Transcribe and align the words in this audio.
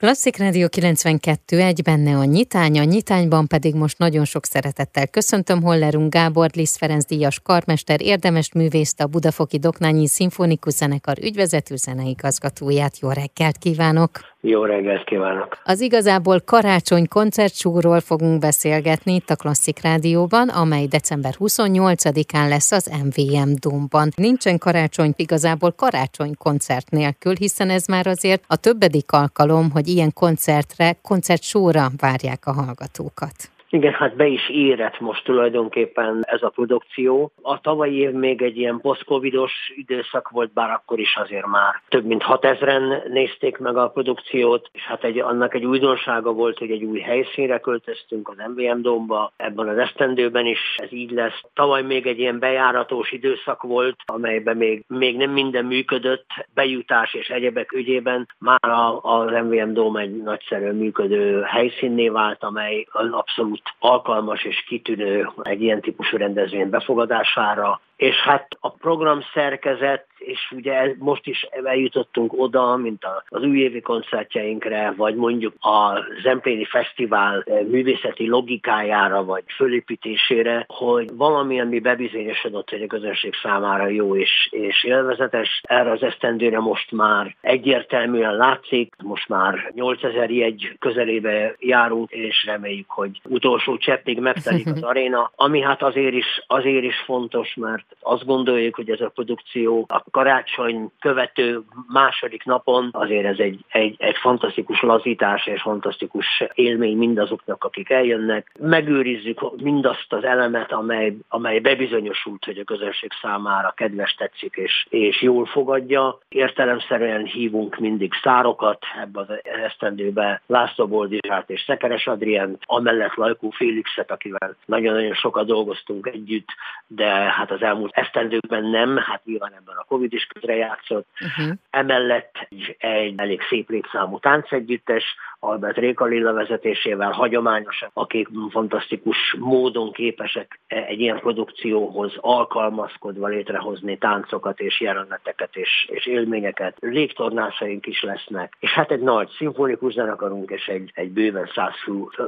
Klasszik 0.00 0.36
Rádió 0.36 0.68
92 0.68 1.60
egy 1.60 1.82
benne 1.82 2.16
a 2.16 2.24
nyitány, 2.24 2.78
a 2.78 2.84
nyitányban 2.84 3.46
pedig 3.46 3.74
most 3.74 3.98
nagyon 3.98 4.24
sok 4.24 4.44
szeretettel 4.44 5.06
köszöntöm 5.06 5.62
Hollerung 5.62 6.08
Gábor, 6.08 6.50
Liszt 6.54 6.76
Ferenc 6.76 7.04
díjas 7.04 7.40
karmester, 7.40 8.02
érdemes 8.02 8.52
művészt, 8.52 9.00
a 9.00 9.06
Budafoki 9.06 9.58
Doknányi 9.58 10.06
Szimfonikus 10.06 10.72
Zenekar 10.72 11.18
ügyvezető 11.22 11.76
zeneigazgatóját. 11.76 12.98
Jó 12.98 13.10
reggelt 13.10 13.58
kívánok! 13.58 14.10
Jó 14.42 14.64
reggelt 14.64 15.04
kívánok! 15.04 15.58
Az 15.64 15.80
igazából 15.80 16.40
karácsony 16.40 17.08
koncertsúról 17.08 18.00
fogunk 18.00 18.40
beszélgetni 18.40 19.14
itt 19.14 19.30
a 19.30 19.36
Klasszik 19.36 19.82
Rádióban, 19.82 20.48
amely 20.48 20.86
december 20.86 21.34
28-án 21.38 22.48
lesz 22.48 22.72
az 22.72 22.90
MVM 23.04 23.50
Domban. 23.60 24.08
Nincsen 24.16 24.58
karácsony 24.58 25.12
igazából 25.16 25.72
karácsony 25.72 26.34
koncert 26.38 26.90
nélkül, 26.90 27.34
hiszen 27.34 27.70
ez 27.70 27.86
már 27.86 28.06
azért 28.06 28.44
a 28.46 28.56
többedik 28.56 29.12
alkalom, 29.12 29.70
hogy 29.70 29.88
ilyen 29.88 30.12
koncertre, 30.12 30.96
koncertsóra 31.02 31.90
várják 31.96 32.46
a 32.46 32.52
hallgatókat. 32.52 33.50
Igen, 33.72 33.92
hát 33.92 34.16
be 34.16 34.26
is 34.26 34.48
érett 34.48 35.00
most 35.00 35.24
tulajdonképpen 35.24 36.22
ez 36.26 36.42
a 36.42 36.48
produkció. 36.48 37.32
A 37.42 37.60
tavalyi 37.60 37.96
év 37.96 38.10
még 38.10 38.42
egy 38.42 38.58
ilyen 38.58 38.80
posztcovidos 38.80 39.52
időszak 39.76 40.28
volt, 40.28 40.52
bár 40.52 40.70
akkor 40.70 40.98
is 40.98 41.16
azért 41.16 41.46
már 41.46 41.80
több 41.88 42.04
mint 42.04 42.24
6000-en 42.26 43.08
nézték 43.08 43.58
meg 43.58 43.76
a 43.76 43.88
produkciót, 43.88 44.68
és 44.72 44.82
hát 44.82 45.04
egy, 45.04 45.18
annak 45.18 45.54
egy 45.54 45.64
újdonsága 45.64 46.32
volt, 46.32 46.58
hogy 46.58 46.70
egy 46.70 46.84
új 46.84 47.00
helyszínre 47.00 47.58
költöztünk 47.58 48.28
az 48.28 48.36
MVM 48.54 48.80
Domba, 48.80 49.32
ebben 49.36 49.68
az 49.68 49.78
esztendőben 49.78 50.46
is 50.46 50.74
ez 50.76 50.92
így 50.92 51.10
lesz. 51.10 51.40
Tavaly 51.54 51.82
még 51.82 52.06
egy 52.06 52.18
ilyen 52.18 52.38
bejáratos 52.38 53.12
időszak 53.12 53.62
volt, 53.62 53.96
amelyben 54.06 54.56
még, 54.56 54.84
még 54.86 55.16
nem 55.16 55.30
minden 55.30 55.64
működött, 55.64 56.26
bejutás 56.54 57.14
és 57.14 57.28
egyebek 57.28 57.72
ügyében. 57.72 58.28
Már 58.38 58.58
az 59.00 59.30
MVM 59.30 59.72
Dom 59.72 59.96
egy 59.96 60.22
nagyszerű 60.22 60.70
működő 60.70 61.42
helyszínné 61.42 62.08
vált, 62.08 62.42
amely 62.42 62.86
abszolút 63.10 63.59
alkalmas 63.78 64.44
és 64.44 64.64
kitűnő 64.66 65.30
egy 65.42 65.62
ilyen 65.62 65.80
típusú 65.80 66.16
rendezvény 66.16 66.70
befogadására, 66.70 67.80
és 67.96 68.16
hát 68.16 68.48
a 68.60 68.70
program 68.70 69.20
szerkezet, 69.34 70.06
és 70.20 70.52
ugye 70.56 70.94
most 70.98 71.26
is 71.26 71.46
eljutottunk 71.64 72.32
oda, 72.36 72.76
mint 72.76 73.06
az 73.28 73.42
újévi 73.42 73.80
koncertjeinkre, 73.80 74.92
vagy 74.96 75.14
mondjuk 75.14 75.54
a 75.60 76.04
Zempléni 76.22 76.64
Fesztivál 76.64 77.44
művészeti 77.68 78.28
logikájára, 78.28 79.24
vagy 79.24 79.44
fölépítésére, 79.56 80.64
hogy 80.68 81.08
valami, 81.16 81.60
ami 81.60 81.78
bebizonyosodott, 81.80 82.70
hogy 82.70 82.82
a 82.82 82.86
közönség 82.86 83.34
számára 83.42 83.88
jó 83.88 84.16
és, 84.16 84.48
és 84.50 84.84
élvezetes. 84.84 85.60
Erre 85.62 85.90
az 85.90 86.02
esztendőre 86.02 86.60
most 86.60 86.92
már 86.92 87.36
egyértelműen 87.40 88.36
látszik, 88.36 88.94
most 89.02 89.28
már 89.28 89.72
8000 89.74 90.30
jegy 90.30 90.76
közelébe 90.78 91.54
járunk, 91.58 92.10
és 92.10 92.44
reméljük, 92.44 92.90
hogy 92.90 93.20
utolsó 93.28 93.76
cseppig 93.76 94.18
megtelik 94.18 94.66
az 94.66 94.82
aréna, 94.90 95.30
ami 95.34 95.60
hát 95.60 95.82
azért 95.82 96.14
is, 96.14 96.44
azért 96.46 96.84
is 96.84 96.96
fontos, 97.04 97.54
mert 97.54 97.84
azt 98.00 98.24
gondoljuk, 98.24 98.74
hogy 98.74 98.90
ez 98.90 99.00
a 99.00 99.08
produkció 99.08 99.84
a 99.88 100.09
karácsony 100.10 100.90
követő 101.00 101.62
második 101.88 102.44
napon 102.44 102.88
azért 102.92 103.26
ez 103.26 103.38
egy, 103.38 103.64
egy, 103.68 103.94
egy 103.98 104.16
fantasztikus 104.16 104.80
lazítás 104.82 105.46
és 105.46 105.62
fantasztikus 105.62 106.44
élmény 106.54 106.96
mindazoknak, 106.96 107.64
akik 107.64 107.90
eljönnek. 107.90 108.52
Megőrizzük 108.58 109.62
mindazt 109.62 110.12
az 110.12 110.24
elemet, 110.24 110.72
amely, 110.72 111.16
amely 111.28 111.58
bebizonyosult, 111.58 112.44
hogy 112.44 112.58
a 112.58 112.64
közönség 112.64 113.10
számára 113.22 113.72
kedves 113.76 114.14
tetszik 114.14 114.54
és, 114.56 114.86
és 114.88 115.22
jól 115.22 115.46
fogadja. 115.46 116.18
Értelemszerűen 116.28 117.24
hívunk 117.24 117.78
mindig 117.78 118.12
szárokat 118.22 118.84
ebbe 119.02 119.20
az 119.20 119.26
esztendőbe, 119.42 120.42
László 120.46 120.86
Boldizsát 120.86 121.50
és 121.50 121.60
Szekeres 121.66 122.06
Adrient, 122.06 122.62
amellett 122.66 123.14
Lajkó 123.14 123.50
Félixet, 123.50 124.10
akivel 124.10 124.56
nagyon-nagyon 124.66 125.14
sokat 125.14 125.46
dolgoztunk 125.46 126.06
együtt, 126.06 126.48
de 126.86 127.06
hát 127.08 127.50
az 127.50 127.62
elmúlt 127.62 127.92
esztendőkben 127.94 128.64
nem, 128.64 128.96
hát 128.96 129.24
nyilván 129.24 129.52
ebben 129.52 129.76
a 129.76 129.84
Covid 130.00 130.14
is 130.14 130.24
közrejátszott. 130.24 131.06
Uh-huh. 131.20 131.56
Emellett 131.70 132.46
egy, 132.48 132.76
egy 132.78 133.14
elég 133.16 133.40
szép 133.48 133.70
létszámú 133.70 134.18
táncegyüttes, 134.18 135.04
Albert 135.42 135.76
Réka 135.76 136.04
Lilla 136.04 136.32
vezetésével 136.32 137.10
hagyományosan, 137.10 137.90
akik 137.92 138.28
fantasztikus 138.50 139.36
módon 139.38 139.92
képesek 139.92 140.60
egy 140.66 141.00
ilyen 141.00 141.18
produkcióhoz 141.18 142.12
alkalmazkodva 142.16 143.26
létrehozni 143.26 143.98
táncokat 143.98 144.60
és 144.60 144.80
jeleneteket 144.80 145.56
és, 145.56 145.88
és 145.90 146.06
élményeket. 146.06 146.76
Légtornásaink 146.80 147.86
is 147.86 148.02
lesznek. 148.02 148.56
És 148.60 148.70
hát 148.70 148.90
egy 148.90 149.00
nagy 149.00 149.28
szimfonikus 149.36 149.92
zenekarunk 149.92 150.50
és 150.50 150.66
egy, 150.66 150.90
egy 150.94 151.10
bőven 151.10 151.50
száz 151.54 151.74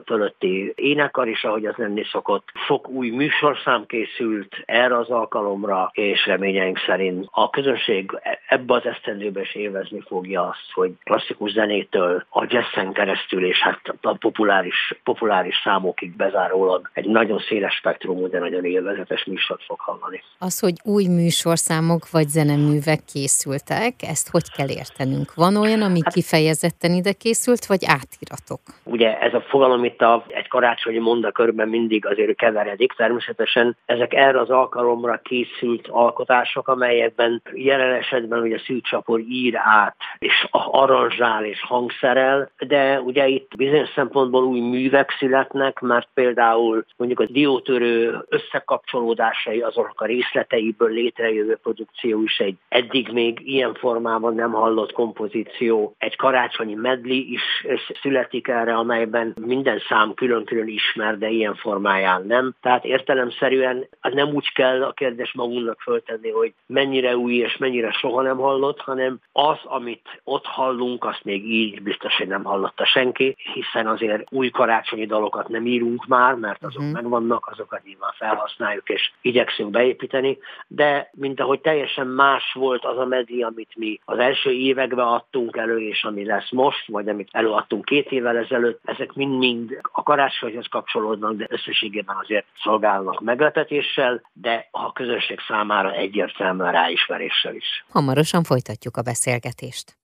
fölötti 0.07 0.73
énekar 0.77 1.29
is, 1.29 1.45
ahogy 1.45 1.67
az 1.67 1.75
lenni 1.77 2.05
szokott. 2.05 2.49
Sok 2.67 2.89
új 2.89 3.11
műsorszám 3.11 3.87
készült 3.87 4.63
erre 4.65 4.97
az 4.97 5.09
alkalomra, 5.09 5.91
és 5.93 6.27
reményeink 6.27 6.79
szerint 6.79 7.27
a 7.31 7.51
közönség 7.63 8.11
ebbe 8.49 8.75
az 8.75 8.85
esztendőbe 8.85 9.41
is 9.41 9.55
élvezni 9.55 10.03
fogja 10.07 10.43
azt, 10.49 10.73
hogy 10.73 10.93
klasszikus 11.05 11.53
zenétől 11.53 12.25
a 12.31 12.47
jazzen 12.49 12.93
keresztül, 12.93 13.47
és 13.47 13.59
hát 13.59 13.81
a 14.01 14.15
populáris, 14.15 14.95
populáris 15.05 15.61
számokig 15.65 16.17
bezárólag 16.17 16.91
egy 16.93 17.09
nagyon 17.09 17.39
széles 17.49 17.75
spektrumú, 17.75 18.29
de 18.29 18.39
nagyon 18.39 18.65
élvezetes 18.65 19.25
műsort 19.25 19.63
fog 19.65 19.81
hallani. 19.81 20.23
Az, 20.39 20.61
hogy 20.61 20.75
új 20.85 21.07
műsorszámok 21.07 22.11
vagy 22.11 22.29
zeneművek 22.29 23.01
készültek, 23.13 23.95
ezt 23.99 24.31
hogy 24.31 24.51
kell 24.57 24.69
értenünk? 24.69 25.35
Van 25.35 25.57
olyan, 25.57 25.83
ami 25.83 26.01
hát, 26.05 26.13
kifejezetten 26.13 26.93
ide 26.93 27.13
készült, 27.13 27.67
vagy 27.67 27.83
átiratok? 27.87 28.61
Ugye 28.85 29.19
ez 29.19 29.35
a 29.35 29.41
fogalom 29.41 29.85
itt 29.85 30.01
a, 30.01 30.25
egy 30.29 30.49
karácsonyi 30.49 30.99
mondakörben 30.99 31.69
mindig 31.69 32.07
azért 32.07 32.37
keveredik. 32.37 32.93
Természetesen 32.93 33.77
ezek 33.87 34.15
erre 34.15 34.41
az 34.41 34.51
alkalomra 34.51 35.21
készült 35.23 35.89
alkotások, 35.89 36.69
amelyekben 36.69 37.43
jelen 37.55 37.93
esetben 37.93 38.43
ugye 38.43 38.59
szűcsapor 38.59 39.21
ír 39.21 39.55
át, 39.57 39.97
és 40.19 40.47
aranzsál 40.51 41.45
és 41.45 41.61
hangszerel, 41.63 42.51
de 42.67 43.01
ugye 43.01 43.27
itt 43.27 43.57
bizonyos 43.57 43.89
szempontból 43.95 44.45
új 44.45 44.61
művek 44.61 45.11
születnek, 45.19 45.81
mert 45.81 46.09
például 46.15 46.85
mondjuk 46.97 47.21
a 47.21 47.27
diótörő 47.27 48.25
összekapcsolódásai 48.29 49.61
azok 49.61 49.93
a 49.95 50.07
részleteiből 50.07 50.91
létrejövő 50.91 51.59
produkció 51.63 52.23
is 52.23 52.39
egy 52.39 52.57
eddig 52.69 53.09
még 53.13 53.41
ilyen 53.45 53.75
formában 53.75 54.35
nem 54.35 54.53
hallott 54.53 54.93
kompozíció. 54.93 55.95
Egy 55.99 56.17
karácsonyi 56.17 56.75
medli 56.75 57.33
is 57.33 57.67
születik 58.01 58.49
erre, 58.49 58.75
amelyben 58.75 59.35
minden 59.41 59.79
szám 59.89 60.15
külön-külön 60.15 60.69
ismer, 60.69 61.19
de 61.19 61.29
ilyen 61.29 61.55
formáján 61.55 62.27
nem. 62.27 62.55
Tehát 62.61 62.85
értelemszerűen 62.85 63.89
nem 64.01 64.29
úgy 64.29 64.53
kell 64.53 64.83
a 64.83 64.93
kérdés 64.93 65.33
magunknak 65.33 65.81
föltenni, 65.81 66.31
hogy 66.31 66.53
mennyire 66.67 67.17
új 67.17 67.42
és 67.43 67.57
mennyire 67.57 67.91
soha 67.91 68.23
nem 68.23 68.37
hallott, 68.37 68.81
hanem 68.81 69.21
az, 69.33 69.59
amit 69.65 70.21
ott 70.25 70.45
hallunk, 70.45 71.05
azt 71.05 71.25
még 71.25 71.51
így 71.51 71.83
biztos, 71.83 72.17
hogy 72.17 72.29
nem 72.29 72.45
hallott 72.45 72.61
hallotta 72.63 72.85
senki, 72.85 73.37
hiszen 73.55 73.87
azért 73.87 74.33
új 74.33 74.51
karácsonyi 74.51 75.07
dalokat 75.07 75.49
nem 75.49 75.67
írunk 75.67 76.07
már, 76.07 76.35
mert 76.35 76.63
azok 76.65 76.81
uh-huh. 76.81 76.95
megvannak, 76.95 77.47
azokat 77.47 77.83
nyilván 77.85 78.13
felhasználjuk 78.17 78.89
és 78.89 79.13
igyekszünk 79.21 79.71
beépíteni, 79.71 80.39
de 80.67 81.11
mint 81.13 81.41
ahogy 81.41 81.61
teljesen 81.61 82.07
más 82.07 82.53
volt 82.53 82.85
az 82.85 82.99
a 82.99 83.05
medi, 83.05 83.43
amit 83.43 83.77
mi 83.77 84.01
az 84.05 84.19
első 84.19 84.51
években 84.51 85.07
adtunk 85.07 85.57
elő, 85.57 85.79
és 85.79 86.05
ami 86.05 86.25
lesz 86.25 86.51
most, 86.51 86.87
vagy 86.87 87.09
amit 87.09 87.29
előadtunk 87.33 87.85
két 87.85 88.13
évvel 88.13 88.37
ezelőtt, 88.37 88.81
ezek 88.85 89.13
mind-mind 89.13 89.79
a 89.93 90.03
karácsonyhoz 90.03 90.67
kapcsolódnak, 90.67 91.33
de 91.33 91.47
összességében 91.49 92.17
azért 92.23 92.47
szolgálnak 92.63 93.21
meglepetéssel, 93.21 94.23
de 94.33 94.69
a 94.71 94.93
közösség 94.93 95.39
számára 95.49 95.93
egyértelműen 95.93 96.73
ráismeréssel 97.23 97.55
is. 97.55 97.85
Hamarosan 97.89 98.45
folytatjuk 98.45 98.97
a 98.97 99.03
beszélgetést. 99.03 99.97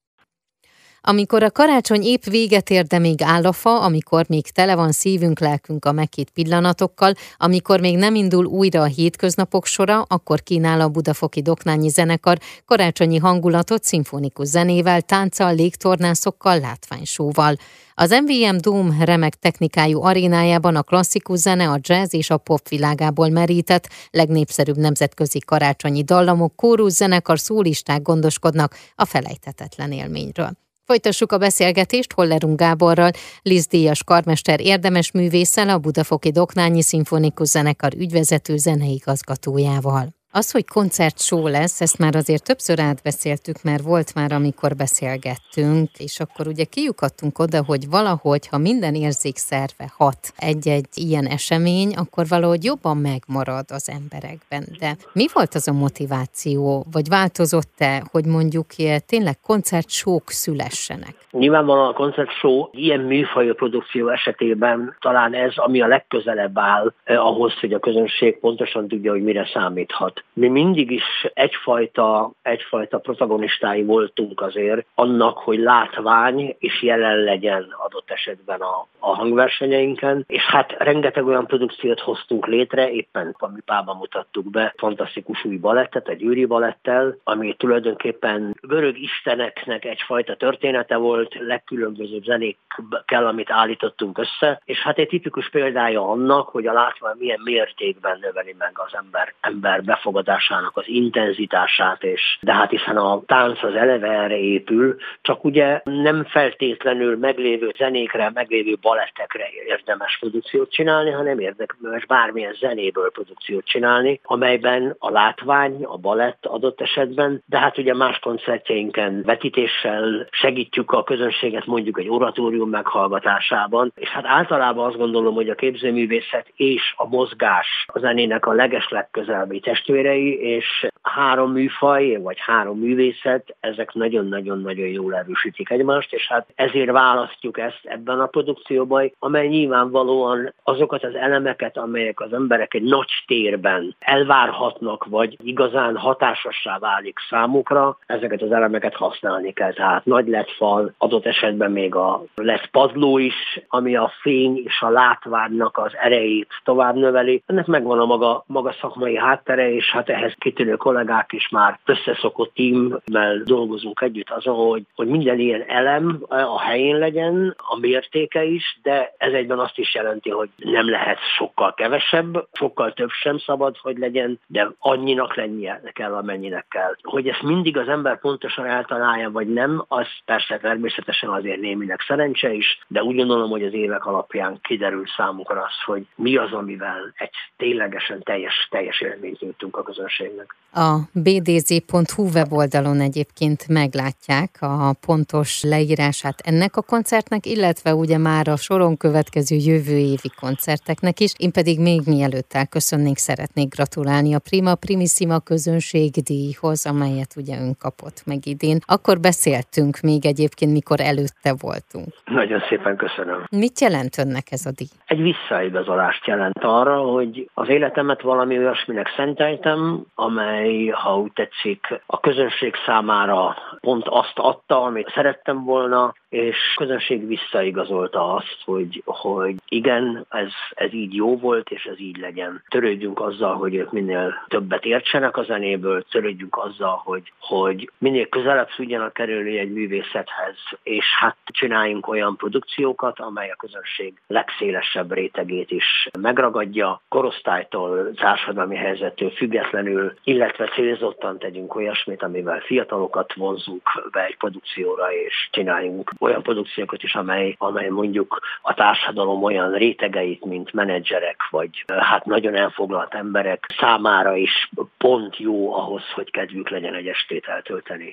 Amikor 1.00 1.42
a 1.42 1.50
karácsony 1.50 2.02
épp 2.02 2.24
véget 2.24 2.70
ér, 2.70 2.86
de 2.86 2.98
még 2.98 3.22
áll 3.22 3.44
a 3.44 3.52
fa, 3.52 3.80
amikor 3.80 4.24
még 4.28 4.50
tele 4.50 4.74
van 4.74 4.92
szívünk, 4.92 5.40
lelkünk 5.40 5.84
a 5.84 5.92
meghitt 5.92 6.30
pillanatokkal, 6.30 7.12
amikor 7.36 7.80
még 7.80 7.96
nem 7.96 8.14
indul 8.14 8.44
újra 8.44 8.80
a 8.80 8.84
hétköznapok 8.84 9.66
sora, 9.66 10.02
akkor 10.02 10.42
kínál 10.42 10.80
a 10.80 10.88
Budafoki 10.88 11.42
Doknányi 11.42 11.88
Zenekar 11.88 12.38
karácsonyi 12.64 13.18
hangulatot 13.18 13.84
szimfonikus 13.84 14.46
zenével, 14.46 15.02
tánccal, 15.02 15.54
légtornászokkal, 15.54 16.60
látványsóval. 16.60 17.54
Az 17.94 18.10
MVM 18.10 18.56
Dome 18.56 19.04
remek 19.04 19.34
technikájú 19.34 20.02
arénájában 20.02 20.76
a 20.76 20.82
klasszikus 20.82 21.38
zene, 21.38 21.68
a 21.68 21.78
jazz 21.80 22.14
és 22.14 22.30
a 22.30 22.36
pop 22.36 22.68
világából 22.68 23.28
merített, 23.28 23.88
legnépszerűbb 24.10 24.76
nemzetközi 24.76 25.38
karácsonyi 25.38 26.02
dallamok, 26.02 26.56
kórus 26.56 26.92
zenekar, 26.92 27.38
szólisták 27.38 28.02
gondoskodnak 28.02 28.74
a 28.94 29.04
felejthetetlen 29.04 29.92
élményről. 29.92 30.67
Folytassuk 30.88 31.32
a 31.32 31.38
beszélgetést 31.38 32.12
Hollerung 32.12 32.58
Gáborral, 32.58 33.10
Liz 33.42 33.66
Díjas 33.66 34.04
karmester 34.04 34.60
érdemes 34.60 35.10
művészel, 35.10 35.68
a 35.68 35.78
Budafoki 35.78 36.30
Doknányi 36.30 36.82
Szimfonikus 36.82 37.48
Zenekar 37.48 37.94
ügyvezető 37.94 38.56
zeneigazgatójával. 38.56 40.17
Az, 40.32 40.50
hogy 40.50 40.66
koncertsó 40.66 41.46
lesz, 41.46 41.80
ezt 41.80 41.98
már 41.98 42.14
azért 42.14 42.44
többször 42.44 42.80
átbeszéltük, 42.80 43.56
mert 43.62 43.82
volt 43.82 44.14
már, 44.14 44.32
amikor 44.32 44.74
beszélgettünk, 44.76 45.88
és 45.98 46.20
akkor 46.20 46.46
ugye 46.46 46.64
kiukadtunk 46.64 47.38
oda, 47.38 47.64
hogy 47.64 47.88
valahogy, 47.90 48.48
ha 48.48 48.58
minden 48.58 48.94
érzékszerve 48.94 49.92
hat 49.96 50.32
egy-egy 50.36 50.88
ilyen 50.94 51.26
esemény, 51.26 51.94
akkor 51.96 52.24
valahogy 52.28 52.64
jobban 52.64 52.96
megmarad 52.96 53.64
az 53.68 53.90
emberekben. 53.98 54.64
De 54.78 54.96
mi 55.12 55.26
volt 55.32 55.54
az 55.54 55.68
a 55.68 55.72
motiváció, 55.72 56.84
vagy 56.92 57.08
változott-e, 57.08 58.02
hogy 58.10 58.24
mondjuk 58.24 58.76
ilyen 58.76 59.00
tényleg 59.06 59.40
koncertsók 59.40 60.30
szülessenek? 60.30 61.14
Nyilvánvalóan 61.30 61.88
a 61.88 61.92
koncertsó 61.92 62.68
ilyen 62.72 63.00
műfajú 63.00 63.54
produkció 63.54 64.08
esetében 64.08 64.96
talán 65.00 65.34
ez, 65.34 65.52
ami 65.56 65.80
a 65.80 65.86
legközelebb 65.86 66.58
áll 66.58 66.92
eh, 67.04 67.26
ahhoz, 67.26 67.58
hogy 67.60 67.72
a 67.72 67.78
közönség 67.78 68.38
pontosan 68.38 68.88
tudja, 68.88 69.12
hogy 69.12 69.22
mire 69.22 69.48
számíthat. 69.52 70.17
Mi 70.32 70.48
mindig 70.48 70.90
is 70.90 71.26
egyfajta, 71.34 72.30
egyfajta 72.42 72.98
protagonistái 72.98 73.82
voltunk 73.82 74.40
azért 74.40 74.86
annak, 74.94 75.38
hogy 75.38 75.58
látvány 75.58 76.56
és 76.58 76.82
jelen 76.82 77.18
legyen 77.18 77.74
adott 77.86 78.10
esetben 78.10 78.60
a, 78.60 78.86
a 78.98 79.14
hangversenyeinken, 79.14 80.24
és 80.26 80.42
hát 80.42 80.74
rengeteg 80.78 81.26
olyan 81.26 81.46
produkciót 81.46 82.00
hoztunk 82.00 82.46
létre, 82.46 82.90
éppen 82.90 83.34
a 83.38 83.48
Pában 83.64 83.96
mutattuk 83.96 84.50
be, 84.50 84.74
fantasztikus 84.76 85.44
új 85.44 85.56
balettet, 85.56 86.08
egy 86.08 86.18
Győri 86.18 86.44
balettel, 86.44 87.16
ami 87.24 87.54
tulajdonképpen 87.54 88.56
görög 88.60 88.98
isteneknek 88.98 89.84
egyfajta 89.84 90.36
története 90.36 90.96
volt, 90.96 91.34
legkülönbözőbb 91.34 92.22
zenékkel, 92.22 93.26
amit 93.26 93.50
állítottunk 93.50 94.18
össze, 94.18 94.60
és 94.64 94.78
hát 94.78 94.98
egy 94.98 95.08
tipikus 95.08 95.50
példája 95.50 96.08
annak, 96.08 96.48
hogy 96.48 96.66
a 96.66 96.72
látvány 96.72 97.16
milyen 97.18 97.40
mértékben 97.44 98.18
növeli 98.20 98.54
meg 98.58 98.72
az 98.74 98.94
ember, 98.94 99.34
ember 99.40 99.84
befogadásának 100.08 100.76
az 100.76 100.84
intenzitását, 100.86 102.04
és 102.04 102.38
de 102.40 102.52
hát 102.52 102.70
hiszen 102.70 102.96
a 102.96 103.22
tánc 103.26 103.62
az 103.62 103.74
eleve 103.74 104.08
erre 104.08 104.38
épül, 104.38 104.96
csak 105.20 105.44
ugye 105.44 105.80
nem 105.84 106.24
feltétlenül 106.24 107.16
meglévő 107.16 107.72
zenékre, 107.76 108.30
meglévő 108.34 108.76
balettekre 108.80 109.48
érdemes 109.66 110.18
produkciót 110.18 110.70
csinálni, 110.70 111.10
hanem 111.10 111.38
érdemes 111.38 112.06
bármilyen 112.06 112.54
zenéből 112.60 113.10
produkciót 113.10 113.64
csinálni, 113.64 114.20
amelyben 114.22 114.96
a 114.98 115.10
látvány, 115.10 115.84
a 115.84 115.96
balett 115.96 116.46
adott 116.46 116.80
esetben, 116.80 117.42
de 117.46 117.58
hát 117.58 117.78
ugye 117.78 117.94
más 117.94 118.18
koncertjeinken 118.18 119.22
vetítéssel 119.22 120.26
segítjük 120.30 120.90
a 120.90 121.02
közönséget 121.02 121.66
mondjuk 121.66 121.98
egy 121.98 122.08
oratórium 122.08 122.70
meghallgatásában, 122.70 123.92
és 123.94 124.08
hát 124.08 124.26
általában 124.26 124.86
azt 124.86 124.96
gondolom, 124.96 125.34
hogy 125.34 125.48
a 125.48 125.54
képzőművészet 125.54 126.46
és 126.56 126.94
a 126.96 127.08
mozgás 127.08 127.86
a 127.86 127.98
zenének 127.98 128.46
a 128.46 128.52
legeslegközelebbi 128.52 129.60
testvérei, 129.98 130.38
és 130.40 130.86
három 131.08 131.52
műfaj, 131.52 132.16
vagy 132.22 132.36
három 132.38 132.78
művészet, 132.78 133.56
ezek 133.60 133.92
nagyon-nagyon-nagyon 133.92 134.88
jól 134.88 135.14
erősítik 135.14 135.70
egymást, 135.70 136.12
és 136.12 136.26
hát 136.28 136.46
ezért 136.54 136.90
választjuk 136.90 137.58
ezt 137.58 137.80
ebben 137.82 138.20
a 138.20 138.26
produkcióban, 138.26 139.12
amely 139.18 139.48
nyilvánvalóan 139.48 140.54
azokat 140.62 141.04
az 141.04 141.14
elemeket, 141.14 141.76
amelyek 141.76 142.20
az 142.20 142.32
emberek 142.32 142.74
egy 142.74 142.82
nagy 142.82 143.10
térben 143.26 143.94
elvárhatnak, 143.98 145.04
vagy 145.04 145.36
igazán 145.42 145.96
hatásossá 145.96 146.78
válik 146.78 147.18
számukra, 147.30 147.98
ezeket 148.06 148.42
az 148.42 148.52
elemeket 148.52 148.94
használni 148.94 149.52
kell. 149.52 149.72
Tehát 149.72 150.04
nagy 150.04 150.28
lett 150.28 150.50
fal, 150.50 150.94
adott 150.98 151.26
esetben 151.26 151.70
még 151.70 151.94
a 151.94 152.22
lesz 152.34 152.68
padló 152.70 153.18
is, 153.18 153.60
ami 153.68 153.96
a 153.96 154.12
fény 154.20 154.62
és 154.64 154.80
a 154.80 154.88
látványnak 154.88 155.78
az 155.78 155.92
erejét 155.96 156.48
tovább 156.64 156.94
növeli. 156.94 157.42
Ennek 157.46 157.66
megvan 157.66 157.98
a 157.98 158.04
maga, 158.04 158.44
maga 158.46 158.74
szakmai 158.80 159.16
háttere, 159.16 159.72
és 159.72 159.90
hát 159.90 160.08
ehhez 160.08 160.34
kitűnő 160.38 160.76
kollégák 160.76 160.96
is 161.30 161.48
már 161.48 161.78
összeszokott 161.84 162.54
tímmel 162.54 163.42
dolgozunk 163.44 164.00
együtt 164.00 164.30
azon, 164.30 164.54
hogy, 164.54 164.82
hogy 164.94 165.06
minden 165.06 165.38
ilyen 165.38 165.64
elem 165.68 166.24
a 166.28 166.60
helyén 166.60 166.98
legyen, 166.98 167.54
a 167.56 167.78
mértéke 167.78 168.44
is, 168.44 168.78
de 168.82 169.14
ez 169.18 169.32
egyben 169.32 169.58
azt 169.58 169.78
is 169.78 169.94
jelenti, 169.94 170.30
hogy 170.30 170.48
nem 170.56 170.90
lehet 170.90 171.18
sokkal 171.36 171.74
kevesebb, 171.74 172.46
sokkal 172.52 172.92
több 172.92 173.10
sem 173.10 173.38
szabad, 173.38 173.76
hogy 173.76 173.98
legyen, 173.98 174.40
de 174.46 174.70
annyinak 174.78 175.36
lennie 175.36 175.80
kell, 175.92 176.14
amennyinek 176.14 176.66
kell. 176.68 176.96
Hogy 177.02 177.28
ezt 177.28 177.42
mindig 177.42 177.76
az 177.76 177.88
ember 177.88 178.20
pontosan 178.20 178.66
eltalálja, 178.66 179.30
vagy 179.30 179.48
nem, 179.52 179.84
az 179.88 180.06
persze 180.24 180.58
természetesen 180.58 181.30
azért 181.30 181.60
némileg 181.60 182.00
szerencse 182.06 182.52
is, 182.52 182.78
de 182.86 183.02
úgy 183.02 183.16
gondolom, 183.16 183.50
hogy 183.50 183.64
az 183.64 183.72
évek 183.72 184.06
alapján 184.06 184.58
kiderül 184.62 185.06
számukra 185.16 185.60
az, 185.60 185.82
hogy 185.84 186.06
mi 186.14 186.36
az, 186.36 186.52
amivel 186.52 187.12
egy 187.14 187.34
ténylegesen 187.56 188.22
teljes, 188.22 188.68
teljes 188.70 189.00
élményt 189.00 189.40
nyújtunk 189.40 189.76
a 189.76 189.82
közönségnek. 189.82 190.54
A 190.86 190.98
bdz.hu 191.12 192.22
weboldalon 192.34 193.00
egyébként 193.00 193.68
meglátják 193.68 194.50
a 194.60 194.92
pontos 195.06 195.62
leírását 195.62 196.40
ennek 196.44 196.76
a 196.76 196.82
koncertnek, 196.82 197.46
illetve 197.46 197.94
ugye 197.94 198.18
már 198.18 198.48
a 198.48 198.56
soron 198.56 198.96
következő 198.96 199.56
jövő 199.56 199.96
évi 199.96 200.30
koncerteknek 200.40 201.20
is. 201.20 201.32
Én 201.38 201.52
pedig 201.52 201.80
még 201.80 202.00
mielőtt 202.06 202.52
elköszönnénk, 202.52 203.16
szeretnék 203.16 203.74
gratulálni 203.74 204.34
a 204.34 204.38
Prima 204.38 204.74
Primissima 204.74 205.38
közönségdíjhoz, 205.40 206.86
amelyet 206.86 207.32
ugye 207.36 207.54
ön 207.60 207.74
kapott 207.78 208.22
meg 208.26 208.46
idén. 208.46 208.78
Akkor 208.86 209.20
beszéltünk 209.20 210.00
még 210.00 210.26
egyébként, 210.26 210.72
mikor 210.72 211.00
előtte 211.00 211.54
voltunk. 211.60 212.08
Nagyon 212.24 212.60
szépen 212.68 212.96
köszönöm. 212.96 213.44
Mit 213.50 213.80
jelent 213.80 214.18
önnek 214.18 214.46
ez 214.50 214.66
a 214.66 214.72
díj? 214.76 214.94
Egy 215.06 215.22
visszaigazolást 215.22 216.26
jelent 216.26 216.64
arra, 216.64 216.96
hogy 216.98 217.50
az 217.54 217.68
életemet 217.68 218.22
valami 218.22 218.58
olyasminek 218.58 219.06
szenteltem, 219.16 220.04
amely, 220.14 220.67
ha 220.90 221.18
úgy 221.18 221.32
tetszik, 221.32 222.00
a 222.06 222.20
közönség 222.20 222.74
számára 222.86 223.56
pont 223.80 224.08
azt 224.08 224.38
adta, 224.38 224.82
amit 224.82 225.12
szerettem 225.14 225.64
volna, 225.64 226.14
és 226.28 226.56
közönség 226.76 227.26
visszaigazolta 227.26 228.34
azt, 228.34 228.58
hogy, 228.64 229.02
hogy 229.04 229.54
igen, 229.68 230.26
ez, 230.28 230.50
ez 230.70 230.92
így 230.92 231.14
jó 231.14 231.38
volt, 231.38 231.70
és 231.70 231.84
ez 231.84 232.00
így 232.00 232.16
legyen. 232.16 232.62
Törődjünk 232.68 233.20
azzal, 233.20 233.54
hogy 233.54 233.74
ők 233.74 233.92
minél 233.92 234.44
többet 234.48 234.84
értsenek 234.84 235.36
a 235.36 235.42
zenéből, 235.42 236.02
törődjünk 236.02 236.56
azzal, 236.56 237.00
hogy, 237.04 237.32
hogy 237.40 237.90
minél 237.98 238.28
közelebb 238.28 238.68
tudjanak 238.76 239.12
kerülni 239.12 239.58
egy 239.58 239.72
művészethez, 239.72 240.56
és 240.82 241.04
hát 241.18 241.36
csináljunk 241.44 242.08
olyan 242.08 242.36
produkciókat, 242.36 243.20
amely 243.20 243.50
a 243.50 243.56
közönség 243.56 244.14
legszélesebb 244.26 245.12
rétegét 245.12 245.70
is 245.70 246.08
megragadja, 246.20 247.00
korosztálytól, 247.08 248.12
társadalmi 248.14 248.76
helyzettől 248.76 249.30
függetlenül, 249.30 250.14
illetve 250.24 250.68
célzottan 250.68 251.38
tegyünk 251.38 251.74
olyasmit, 251.74 252.22
amivel 252.22 252.60
fiatalokat 252.60 253.34
vonzunk 253.34 253.82
be 254.12 254.24
egy 254.24 254.36
produkcióra, 254.36 255.12
és 255.12 255.48
csináljunk 255.50 256.10
olyan 256.18 256.42
produkciókat 256.42 257.02
is, 257.02 257.14
amely, 257.14 257.54
amely 257.58 257.88
mondjuk 257.88 258.40
a 258.62 258.74
társadalom 258.74 259.42
olyan 259.42 259.72
rétegeit, 259.72 260.44
mint 260.44 260.72
menedzserek, 260.72 261.48
vagy 261.50 261.84
hát 261.98 262.24
nagyon 262.24 262.54
elfoglalt 262.54 263.14
emberek 263.14 263.74
számára 263.78 264.36
is 264.36 264.70
pont 264.98 265.38
jó 265.38 265.74
ahhoz, 265.74 266.02
hogy 266.14 266.30
kedvük 266.30 266.68
legyen 266.68 266.94
egy 266.94 267.06
estét 267.06 267.46
eltölteni 267.46 268.12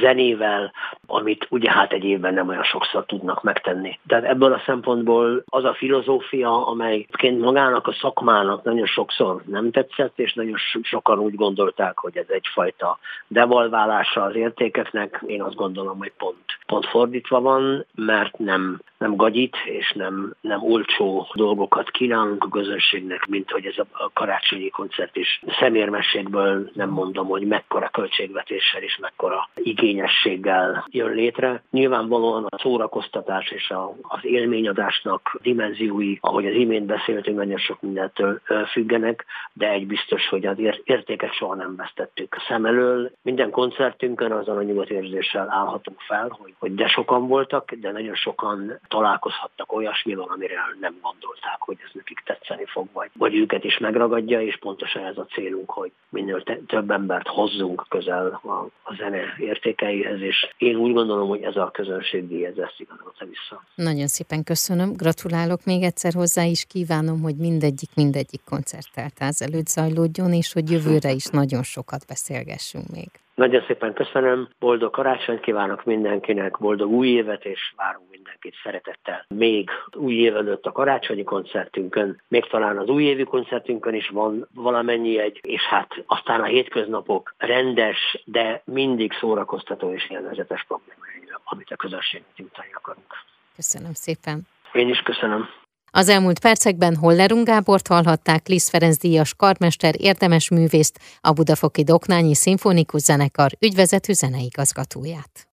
zenével, 0.00 0.72
amit 1.06 1.46
ugye 1.50 1.70
hát 1.70 1.92
egy 1.92 2.04
évben 2.04 2.34
nem 2.34 2.48
olyan 2.48 2.62
sokszor 2.62 3.04
tudnak 3.06 3.42
megtenni. 3.42 3.98
Tehát 4.06 4.24
ebből 4.24 4.52
a 4.52 4.62
szempontból 4.66 5.42
az 5.46 5.64
a 5.64 5.74
filozófia, 5.74 6.66
amelyként 6.66 7.40
magának 7.40 7.86
a 7.86 7.92
szakmának 7.92 8.62
nagyon 8.62 8.86
sokszor 8.86 9.42
nem 9.46 9.70
tetszett, 9.70 10.18
és 10.18 10.32
nagyon 10.32 10.56
sokan 10.82 11.18
úgy 11.18 11.34
gondolták, 11.34 11.98
hogy 11.98 12.16
ez 12.16 12.28
egyfajta 12.28 12.98
devalválása 13.26 14.22
az 14.22 14.34
értékeknek, 14.34 15.22
én 15.26 15.42
azt 15.42 15.54
gondolom, 15.54 15.98
hogy 15.98 16.12
pont, 16.16 16.58
pont 16.66 16.86
fordítva 17.22 17.40
van, 17.40 17.86
mert 17.94 18.38
nem, 18.38 18.80
nem 18.98 19.16
gagyit 19.16 19.56
és 19.64 19.92
nem, 19.92 20.34
nem 20.40 20.62
olcsó 20.62 21.26
dolgokat 21.34 21.90
kínálunk 21.90 22.44
a 22.44 22.48
közönségnek, 22.48 23.26
mint 23.26 23.50
hogy 23.50 23.66
ez 23.66 23.78
a 23.92 24.10
karácsonyi 24.12 24.68
koncert 24.68 25.16
is 25.16 25.42
szemérmességből 25.60 26.70
nem 26.74 26.88
mondom, 26.88 27.26
hogy 27.26 27.46
mekkora 27.46 27.88
költségvetéssel 27.88 28.82
és 28.82 28.98
mekkora 29.00 29.48
igényességgel 29.54 30.86
jön 30.90 31.12
létre. 31.12 31.62
Nyilvánvalóan 31.70 32.44
a 32.48 32.58
szórakoztatás 32.58 33.50
és 33.50 33.70
a, 33.70 33.94
az 34.02 34.20
élményadásnak 34.22 35.38
dimenziói, 35.42 36.16
ahogy 36.20 36.46
az 36.46 36.54
imént 36.54 36.86
beszéltünk, 36.86 37.36
nagyon 37.36 37.58
sok 37.58 37.80
mindentől 37.80 38.40
függenek, 38.70 39.24
de 39.52 39.70
egy 39.70 39.86
biztos, 39.86 40.28
hogy 40.28 40.46
az 40.46 40.56
értéket 40.84 41.32
soha 41.32 41.54
nem 41.54 41.76
vesztettük 41.76 42.36
szem 42.48 42.64
elől. 42.64 43.10
Minden 43.22 43.50
koncertünkön 43.50 44.32
azon 44.32 44.56
a 44.56 44.62
nyugodt 44.62 44.90
érzéssel 44.90 45.50
állhatunk 45.50 46.00
fel, 46.00 46.36
hogy, 46.40 46.54
hogy 46.58 46.74
de 46.74 46.88
sokan 47.12 47.28
voltak, 47.28 47.72
de 47.72 47.90
nagyon 47.92 48.14
sokan 48.14 48.80
találkozhattak 48.88 49.72
olyasmivel, 49.72 50.26
amire 50.28 50.54
nem 50.80 50.94
gondolták, 51.02 51.56
hogy 51.58 51.76
ez 51.84 51.90
nekik 51.92 52.22
tetszeni 52.24 52.64
fog, 52.66 52.88
vagy, 52.92 53.10
vagy 53.12 53.34
őket 53.34 53.64
is 53.64 53.78
megragadja, 53.78 54.42
és 54.42 54.56
pontosan 54.56 55.04
ez 55.04 55.18
a 55.18 55.26
célunk, 55.26 55.70
hogy 55.70 55.92
minél 56.08 56.42
több 56.66 56.90
embert 56.90 57.28
hozzunk 57.28 57.84
közel 57.88 58.40
a, 58.42 58.50
a 58.82 58.94
zene 58.94 59.20
értékeihez, 59.38 60.20
és 60.20 60.48
én 60.58 60.76
úgy 60.76 60.92
gondolom, 60.92 61.28
hogy 61.28 61.42
ez 61.42 61.56
a 61.56 61.70
közönség 61.70 62.42
ez 62.42 62.56
ezt 62.56 62.80
igazolta 62.80 63.24
vissza. 63.24 63.62
Nagyon 63.74 64.06
szépen 64.06 64.44
köszönöm, 64.44 64.92
gratulálok 64.92 65.64
még 65.64 65.82
egyszer 65.82 66.12
hozzá 66.12 66.44
is, 66.44 66.64
kívánom, 66.64 67.20
hogy 67.20 67.36
mindegyik, 67.36 67.90
mindegyik 67.94 68.40
koncertteltáz 68.44 69.42
előtt 69.42 69.66
zajlódjon, 69.66 70.32
és 70.32 70.52
hogy 70.52 70.70
jövőre 70.70 71.10
is 71.10 71.26
nagyon 71.26 71.62
sokat 71.62 72.06
beszélgessünk 72.06 72.88
még. 72.88 73.10
Nagyon 73.42 73.64
szépen 73.66 73.92
köszönöm, 73.92 74.48
boldog 74.58 74.90
karácsonyt 74.90 75.40
kívánok 75.40 75.84
mindenkinek, 75.84 76.58
boldog 76.58 76.90
új 76.90 77.08
évet, 77.08 77.44
és 77.44 77.72
várunk 77.76 78.10
mindenkit 78.10 78.54
szeretettel. 78.62 79.24
Még 79.28 79.70
új 79.92 80.14
év 80.14 80.36
előtt 80.36 80.66
a 80.66 80.72
karácsonyi 80.72 81.24
koncertünkön, 81.24 82.20
még 82.28 82.46
talán 82.46 82.78
az 82.78 82.88
újévi 82.88 83.24
koncertünkön 83.24 83.94
is 83.94 84.08
van 84.08 84.48
valamennyi 84.54 85.18
egy, 85.18 85.40
és 85.42 85.62
hát 85.62 85.94
aztán 86.06 86.40
a 86.40 86.44
hétköznapok 86.44 87.34
rendes, 87.38 88.22
de 88.24 88.62
mindig 88.64 89.12
szórakoztató 89.12 89.92
és 89.92 90.10
élvezetes 90.10 90.64
problémája, 90.64 91.40
amit 91.44 91.70
a 91.70 91.76
közösségnek 91.76 92.36
jutani 92.36 92.72
akarunk. 92.72 93.14
Köszönöm 93.56 93.92
szépen. 93.92 94.46
Én 94.72 94.88
is 94.88 95.00
köszönöm. 95.00 95.61
Az 95.94 96.08
elmúlt 96.08 96.38
percekben 96.38 96.96
Hollerung 96.96 97.46
Gábort 97.46 97.86
hallhatták, 97.86 98.48
Lisz 98.48 98.68
Ferenc 98.68 98.96
díjas 98.96 99.34
karmester 99.34 99.94
érdemes 99.98 100.48
művészt, 100.48 100.98
a 101.20 101.32
Budafoki 101.32 101.82
Doknányi 101.82 102.34
Szimfonikus 102.34 103.02
Zenekar 103.02 103.52
ügyvezető 103.58 104.12
zeneigazgatóját. 104.12 105.46